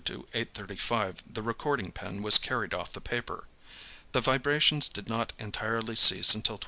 [0.33, 3.43] 35 the recording pen was carried off the paper.
[4.13, 6.59] The vibrations did not entirely cease until 12.